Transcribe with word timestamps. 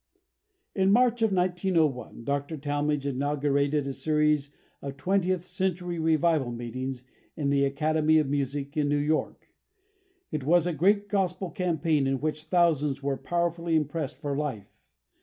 In 0.73 0.91
March 0.91 1.21
of 1.21 1.31
1901 1.31 2.23
Dr. 2.23 2.57
Talmage 2.57 3.05
inaugurated 3.05 3.85
a 3.85 3.93
series 3.93 4.51
of 4.81 4.97
Twentieth 4.97 5.45
Century 5.45 5.99
Revival 5.99 6.51
Meetings 6.51 7.03
in 7.37 7.51
the 7.51 7.63
Academy 7.65 8.17
of 8.17 8.27
Music, 8.27 8.75
in 8.75 8.89
New 8.89 8.97
York. 8.97 9.49
It 10.31 10.43
was 10.43 10.65
a 10.65 10.73
great 10.73 11.07
Gospel 11.07 11.51
campaign 11.51 12.07
in 12.07 12.19
which 12.19 12.45
thousands 12.45 13.03
were 13.03 13.15
powerfully 13.15 13.75
impressed 13.75 14.15
for 14.17 14.35
life. 14.35 14.75